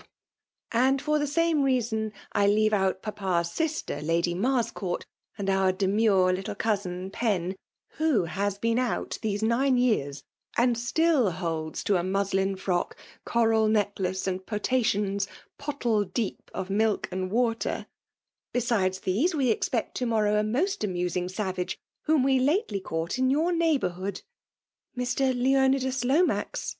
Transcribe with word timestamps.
w; 0.00 0.12
and 0.88 1.02
for 1.02 1.18
the 1.18 1.26
saime 1.26 1.62
reason 1.62 2.10
I 2.32 2.46
leave 2.46 2.72
<mt 2.72 3.02
papa's 3.02 3.48
ifeter 3.50 4.00
Lady 4.02 4.34
Marsoonrt, 4.34 5.02
and 5.36 5.50
our 5.50 5.72
demure 5.72 6.32
little 6.32 6.54
cousin 6.54 7.10
Pen,— 7.10 7.54
who 7.98 8.24
has 8.24 8.58
be^i 8.58 8.78
out 8.78 9.18
tiiese 9.20 9.42
nine 9.42 9.76
years 9.76 10.24
aad 10.56 10.78
still 10.78 11.32
hoUa 11.34 11.84
to 11.84 11.96
a 11.98 12.02
muslm 12.02 12.56
ficock, 12.56 12.92
coral 13.26 13.68
necUaoe, 13.68 14.40
nnd 14.40 14.44
potsiticms, 14.46 15.26
pottle 15.58 16.04
deep> 16.04 16.38
«f 16.54 16.68
mflk 16.68 16.70
166 16.70 16.70
.FEMALE 16.70 16.96
DOMINATIOK. 16.96 17.12
and 17.12 17.30
water. 17.30 17.86
Besides 18.54 19.00
these, 19.00 19.34
we 19.34 19.50
expect 19.50 19.98
to 19.98 20.06
mor 20.06 20.24
TOW 20.24 20.36
a 20.36 20.42
most 20.42 20.82
amusing 20.82 21.28
savage 21.28 21.78
whom 22.04 22.22
we 22.22 22.38
lately 22.40 22.80
caught 22.80 23.18
in 23.18 23.28
your 23.28 23.52
neighbourhood'' 23.52 24.22
Mr. 24.98 25.38
Leonidas 25.38 26.06
Lomax?'' 26.06 26.78